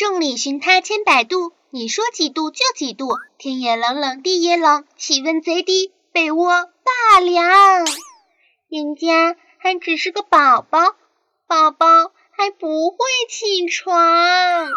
[0.00, 3.18] 众里寻他千百度，你说几度就几度。
[3.36, 6.70] 天也冷冷，地也冷，气温贼低，被窝
[7.12, 7.44] 大凉。
[8.70, 10.78] 人家还只是个宝宝，
[11.46, 11.86] 宝宝
[12.30, 12.96] 还不会
[13.28, 14.70] 起床。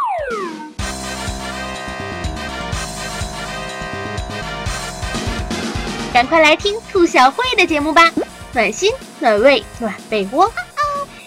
[6.13, 8.11] 赶快来听兔小慧的节目吧，
[8.51, 10.51] 暖心暖胃暖被窝。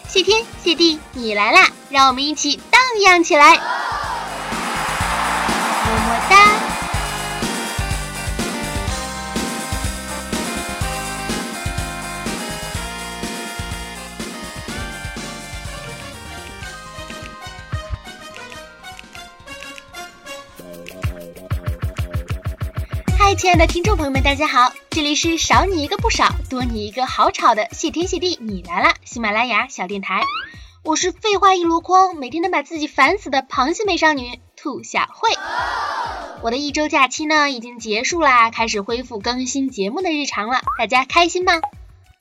[0.07, 3.86] 谢天谢地你来啦，让我们一起荡漾起来。
[23.39, 28.95] 亲爱的听众朋友们，大家好，这里是少你一个不少，多你一个好吵的谢天谢地你来啦！
[29.04, 30.22] 喜马拉雅小电台，
[30.82, 35.28] 我是废话一箩筐，每天能把自己烦死的螃蟹美少女兔小慧。
[36.41, 41.61] 我的一周假期呢已经结束啦，开始恢复更新节目的日常了，大家开心吗？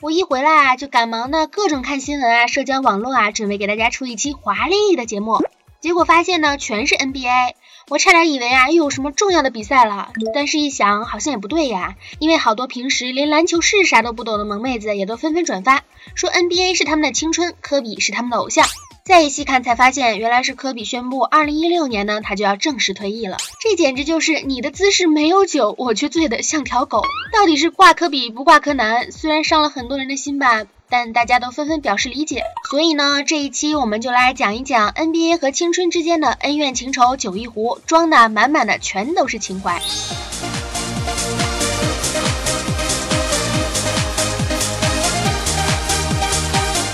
[0.02, 5.42] 我一回来啊，就赶忙的各种看新闻啊，社交网络啊，准备给大家出一期华丽丽的节目，
[5.80, 7.54] 结果发现呢全是 NBA。
[7.88, 15.84] 我差点以为啊又有什么重要的比赛了，但是一想好像也不对呀，因为好多平时连篮球是啥都不懂的萌妹子也都纷纷转发，
[16.16, 18.66] 说 NBA 是他们的青春，科比是他们的偶像。
[19.04, 23.38] 再一细看才发现，原来是科比宣布2016年呢他就要正式退役了。
[23.62, 27.04] 这简直就是你的姿势没有酒，我却醉得像条狗。
[27.32, 29.12] 到底是挂科比不挂柯南？
[29.12, 30.64] 虽然伤了很多人的心吧。
[30.88, 39.82] 但大家都纷纷表示理解，所以呢，这一期我们就来讲一讲 NBA 和青春之间的恩怨情仇酒一壶，装的满满的全都是情怀。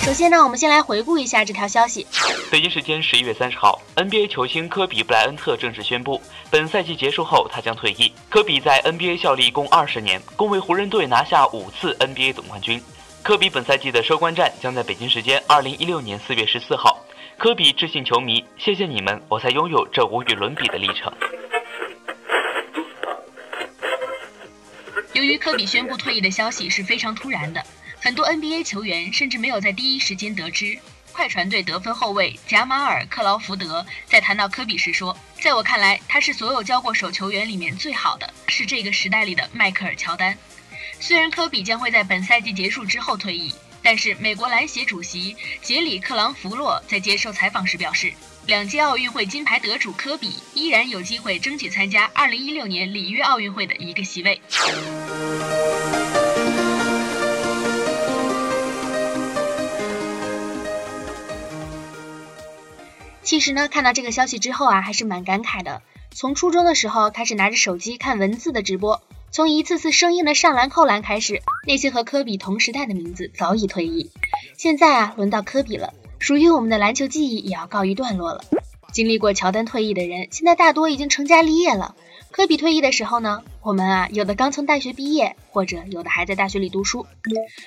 [0.05, 2.07] 首先呢，我们先来回顾一下这条消息。
[2.49, 8.11] 北京时间十一月三十号，NBA 球星科比布莱恩特正式宣布，本赛季结束后他将退役。
[8.29, 12.81] 科比在 NBA 效力共二十年，共为湖人队拿下五次 NBA 总冠军。
[13.23, 17.05] 科比本赛季的收官战将在北京时间二零一六年四月十四号。
[17.37, 21.13] 科比致信球迷：“谢谢你们，我才拥有这无与伦比的历程。”
[25.13, 27.63] 由于科比宣布退役的消息是非常突然的，
[27.99, 30.77] 很多 NBA 球员甚至没有在第一时间得知。
[31.11, 40.35] 快船队得分后卫贾马尔·克劳福德在谈到科比时说：“在我看来，他是所有交过手球员里面最好的，是这个时代里的迈克尔·乔丹。”
[41.01, 43.51] 虽然科比将会在本赛季结束之后退役，
[43.81, 48.13] 但是美国篮协主席杰里克朗弗洛在接受采访时表示，
[48.45, 54.39] 两届奥运会金牌得主科比依然有机会争取参加2016年里约奥运会的一个席位。
[63.23, 65.81] 其实呢，看到这个消息之后啊，还是蛮感慨的。
[66.11, 69.01] 从初中的时候开始拿着手机看文字的直播。
[69.33, 74.11] 从一次次生硬的上篮扣篮开始，那些和科比同时代的名字早已退役。
[74.57, 78.43] 现在啊，轮到科比了，属于我们的篮球记忆也要告一段落了。
[78.91, 81.95] 经历过乔丹退役的人，现在大多已经成家立业了。
[82.29, 87.07] 科比退役的时候呢，我们啊，有的刚从大学毕业，或者有的还在大学里读书。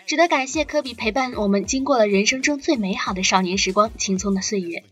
[0.04, 4.84] 值得感谢科比陪伴我们，经过了人生中最美好的少年时光，青葱的岁月。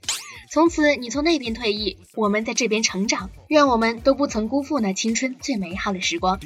[0.53, 6.39] 从此，你从那边退役，我们在这边成长，愿我们都不曾辜负那青春最美好的时光。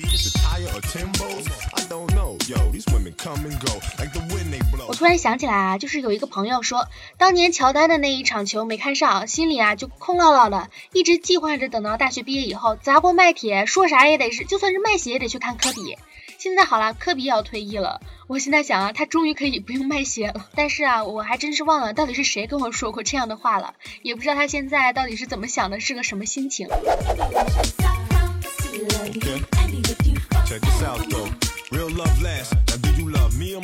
[4.87, 6.87] 我突然想起来啊，就是有一个朋友说，
[7.19, 15.99] 当年乔丹的那一场球没看上，心里啊就空落落的，一直计划着等到大学毕业以后砸锅卖铁，说啥也得是，就算是卖血也得去看科比。
[16.39, 18.01] 现在好了，科比也要退役了。
[18.27, 20.47] 我现在想啊，他终于可以不用卖血了。
[20.55, 26.69] 但是啊，我还真是忘了到底是谁跟我说过这样的话了，也不知道他现在到底是怎么想的，是个什么心情。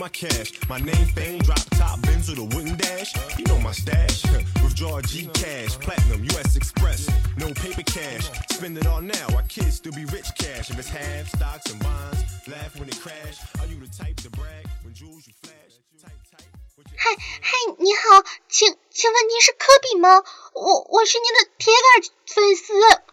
[0.02, 0.50] My cash.
[0.68, 3.14] My name fame, drop top Benz with a wooden dash.
[3.38, 4.26] You know my stash.
[4.62, 7.06] Withdraw G cash, platinum, US Express.
[7.38, 8.26] No paper cash.
[8.50, 9.26] Spend it all now.
[9.36, 10.70] Our kids still be rich cash.
[10.70, 12.18] If it's half, stocks and bonds.
[12.48, 13.38] Laugh when it crash.
[13.60, 15.78] Are you the type to brag when jewels you flash?
[16.02, 16.50] Type, type.
[16.96, 20.24] 嗨嗨，你好，请请问您是科比吗？
[20.52, 22.72] 我我是您的铁杆粉丝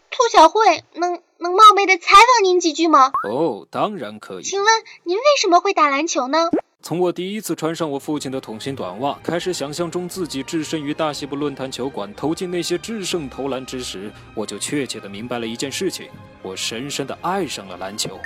[0.10, 3.12] 兔小慧，能能冒昧的采访您几句吗？
[3.24, 4.44] 哦，当然可以。
[4.44, 6.50] 请问您为什么会打篮球呢？
[6.82, 16.10] 从我第一次穿上我父亲的筒形短袜，开始想象中自己置身于大西部论坛球馆投进那些制胜投篮之时，我就确切的明白了一件事情：
[16.42, 18.16] 我深深的爱上了篮球。
[18.16, 18.22] 哇，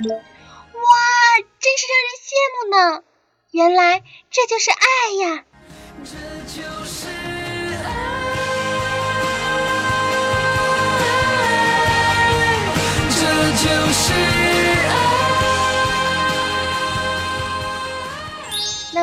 [1.59, 3.03] 真是让人羡慕呢！
[3.51, 4.77] 原来这就是爱
[5.25, 5.43] 呀！
[6.03, 6.11] 这
[6.45, 7.07] 就是
[7.83, 7.89] 爱，
[13.09, 13.17] 这
[13.63, 14.32] 就是。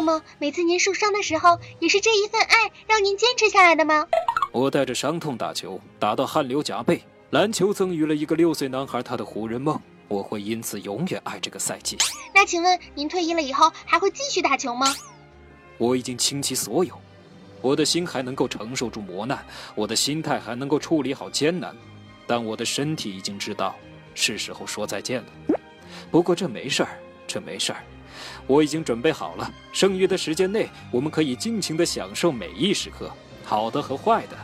[0.00, 4.06] 那么，每次您受伤的时候，也是这一份爱让您坚持下来的吗？
[4.50, 7.02] 我带着伤痛打球，打到汗流浃背。
[7.32, 11.98] 篮球赠予了一个六岁男孩他的湖人梦，我会因此永远爱这个赛季。
[12.34, 14.86] 那请问您退役了以后还会继续打球吗？
[15.76, 16.98] 我已经倾其所有，
[17.60, 19.44] 我的心还能够承受住磨难，
[19.74, 21.76] 我的心态还能够处理好艰难，
[22.26, 23.76] 但我的身体已经知道
[24.14, 25.58] 是时候说再见了。
[26.10, 27.84] 不过这没事儿，这没事儿，
[28.46, 29.50] 我已经准备好了。
[29.72, 33.10] 剩余的时间内，我们可以尽情地享受每一时刻，
[33.44, 34.36] 好的和坏的，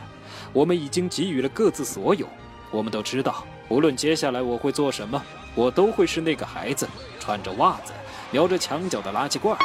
[0.53, 2.27] 我们已经给予了各自所有。
[2.69, 5.21] 我们都知道，无论接下来我会做什么，
[5.55, 6.87] 我都会是那个孩子，
[7.19, 7.93] 穿着袜子，
[8.31, 9.57] 瞄着墙角的垃圾罐。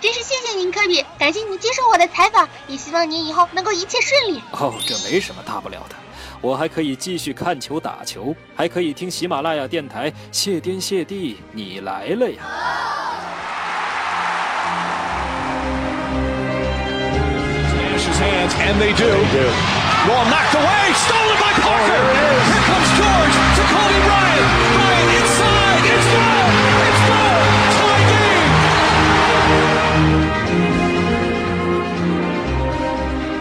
[0.00, 4.42] 真是谢谢您，科比，感谢您接受我的采访，也希望您以后能够一切顺利。
[4.50, 5.94] 哦，这没什么大不了的，
[6.40, 10.12] 我还可以继续看球打球，还可以听喜马拉雅电台。
[10.32, 13.01] 谢天谢地，你来了呀！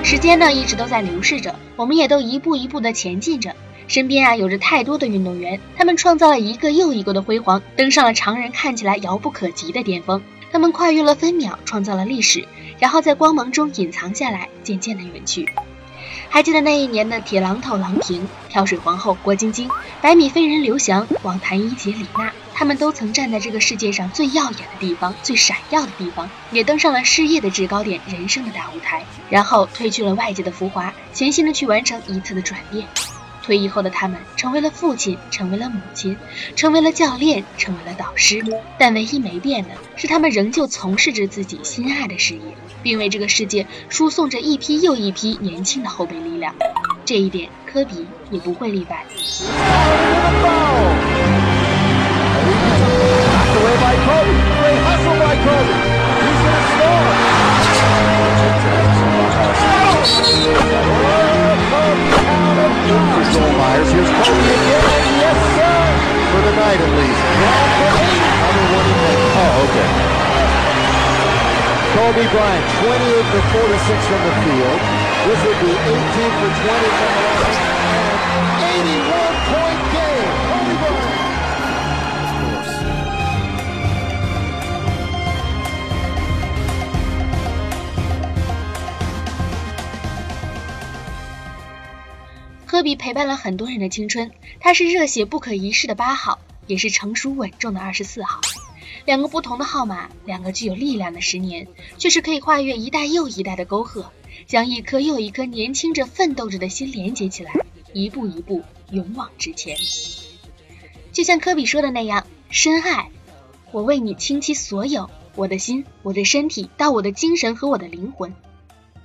[0.04, 3.56] 时间呢一直都在流逝着，我们也都一步一步的前进着。
[3.88, 10.22] 身边啊有着太多的运动员，他们创造了一个又一个的辉煌，登上了常人看起来遥不可及的巅峰。
[10.52, 12.46] 他们跨越了分秒，创造了历史，
[12.82, 15.48] 然后在光芒中隐藏下来，渐渐的远去。
[16.30, 19.70] 还记得那一年的铁榔头郎平、跳水皇后郭晶晶、
[20.02, 32.88] 百米飞人刘翔、网坛一姐李娜，他们都曾站在这个世界上最耀眼的地方、最闪耀的地方，也登上了事业的制高点、人生的大舞台，然后褪去了外界的浮华，潜心的去完成一次的转变。
[33.44, 36.18] 退役后的他们成为了父亲，成为了母亲，
[36.56, 38.44] 成为了教练，成为了导师。
[38.78, 42.42] 但唯一没变的是，他们仍旧从事着自己心爱的事业，
[42.84, 46.56] 并为这个世界输送着一批又一批年轻的后备力量。
[47.04, 49.06] 这一点，科比也不会例外。
[71.92, 74.80] Kobe Bryant, 28 for 46 from the field.
[75.28, 75.76] This would be 18
[76.40, 77.56] for 20 from the line.
[78.62, 80.32] And 81 point game.
[80.48, 81.10] Kobe Bryant.
[92.66, 98.40] 科比陪伴了很多人的青春，他是热血不可一世的八号，也是成熟稳重的二十四号。
[99.06, 101.68] 两个不同的号码，两个具有力量的十年，
[101.98, 104.12] 却是可以跨越一代又一代的沟壑，
[104.48, 107.54] 将一颗又一颗年轻着、奋斗着的心连接起来，
[107.94, 109.78] 一步一步勇往直前。
[111.12, 113.10] 就像科比说的那样，深爱，
[113.72, 118.34] 我为你倾其所有，我的心、我的身体，到我的精神和我的灵魂。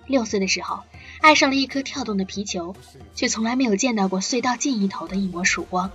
[0.06, 0.81] 六岁的时候。
[1.19, 2.76] 爱上了一颗跳动的皮球，
[3.14, 5.90] 却从来没有见到过隧道尽一头的一抹曙光，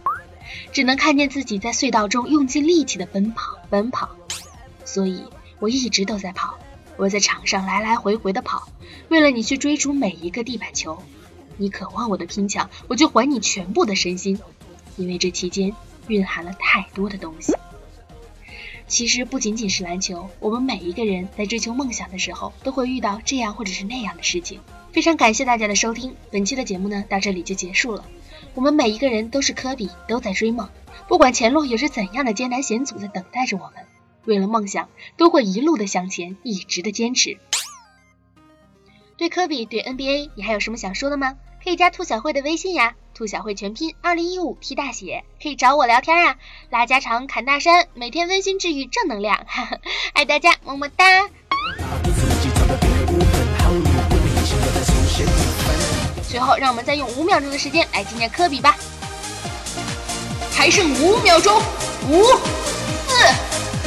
[0.71, 4.09] 只能看见自己在隧道中用尽力气的奔跑，奔跑。
[4.85, 5.23] 所以
[5.59, 6.57] 我一直都在跑，
[6.97, 8.67] 我在场上来来回回的跑，
[9.09, 11.01] 为了你去追逐每一个地板球。
[11.57, 14.39] 你渴望我的拼抢，我就还你全部的身心，
[14.97, 15.75] 因为这期间
[16.07, 17.53] 蕴含了太多的东西。
[18.87, 24.59] 其实不仅仅是篮球，我们每一个人在追求梦想的时候，都会遇到这样或者是那样的事情。
[24.91, 28.03] 非常感谢大家的收听，本期的节目呢到这里就结束了。
[28.53, 30.69] 我们每一个人都是科比，都在追梦，
[31.07, 33.85] 不管前路有着怎样的艰难险阻在等待着我们，
[34.25, 37.37] 为了梦想都会一路的向前，一直的坚持。
[39.17, 41.37] 对科比，对 NBA，你还有什么想说的吗？
[41.63, 46.37] 可以加兔小慧的微信呀，兔小慧全拼二零一五 T 大写，可以找我聊天啊，
[46.71, 49.79] 拉家常侃大山，每天温馨治愈正能量，哈哈
[50.13, 51.29] 爱大家，么么哒。
[56.31, 58.77] 最后，让我们再用五秒钟的时间来纪念科比吧。
[60.55, 61.61] 还剩五秒钟，
[62.07, 62.23] 五、
[63.05, 63.17] 四、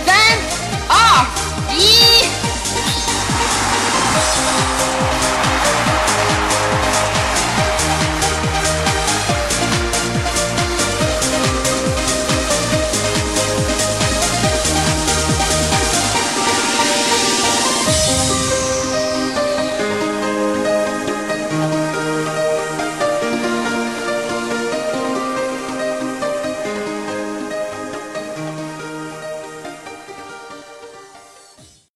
[0.04, 0.14] 三、
[0.86, 1.26] 二、
[1.74, 2.26] 一。